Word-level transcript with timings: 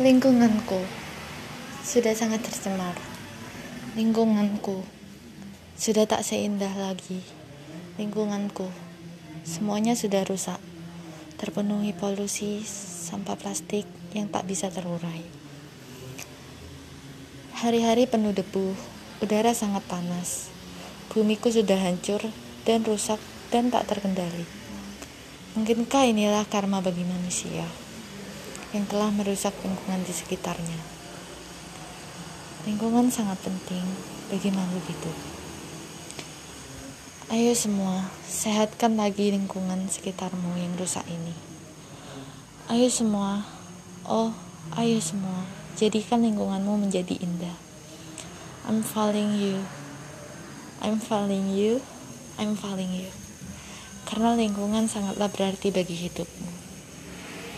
Lingkunganku 0.00 0.80
sudah 1.84 2.16
sangat 2.16 2.40
tercemar. 2.40 2.96
Lingkunganku 3.92 4.88
sudah 5.76 6.08
tak 6.08 6.24
seindah 6.24 6.72
lagi. 6.80 7.20
Lingkunganku 8.00 8.72
semuanya 9.44 9.92
sudah 9.92 10.24
rusak, 10.24 10.56
terpenuhi 11.36 11.92
polusi 11.92 12.64
sampah 12.64 13.36
plastik 13.36 13.84
yang 14.16 14.32
tak 14.32 14.48
bisa 14.48 14.72
terurai. 14.72 15.28
Hari-hari 17.60 18.08
penuh 18.08 18.32
debu, 18.32 18.72
udara 19.20 19.52
sangat 19.52 19.84
panas. 19.92 20.48
Bumiku 21.12 21.52
sudah 21.52 21.76
hancur 21.76 22.24
dan 22.64 22.80
rusak 22.80 23.20
dan 23.52 23.68
tak 23.68 23.92
terkendali. 23.92 24.48
Mungkinkah 25.52 26.08
inilah 26.08 26.48
karma 26.48 26.80
bagi 26.80 27.04
manusia? 27.04 27.91
Yang 28.72 28.88
telah 28.88 29.12
merusak 29.12 29.52
lingkungan 29.60 30.00
di 30.04 30.12
sekitarnya. 30.16 30.80
Lingkungan 32.64 33.12
sangat 33.12 33.36
penting 33.44 33.84
bagi 34.32 34.48
makhluk 34.48 34.84
hidup. 34.88 35.16
Ayo 37.32 37.52
semua, 37.56 38.12
sehatkan 38.28 38.96
lagi 38.96 39.32
lingkungan 39.32 39.88
sekitarmu 39.88 40.56
yang 40.56 40.72
rusak 40.76 41.04
ini. 41.08 41.32
Ayo 42.68 42.88
semua, 42.88 43.44
oh, 44.04 44.32
ayo 44.76 45.00
semua, 45.00 45.44
jadikan 45.76 46.24
lingkunganmu 46.24 46.88
menjadi 46.88 47.16
indah. 47.20 47.56
I'm 48.68 48.84
falling 48.84 49.36
you. 49.36 49.64
I'm 50.80 51.02
falling 51.02 51.52
you. 51.52 51.82
I'm 52.38 52.54
falling 52.54 52.94
you. 52.94 53.10
Karena 54.06 54.36
lingkungan 54.36 54.86
sangatlah 54.86 55.28
berarti 55.32 55.74
bagi 55.74 55.98
hidupmu. 55.98 56.71